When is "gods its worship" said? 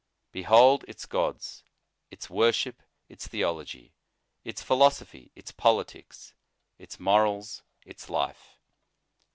1.05-2.81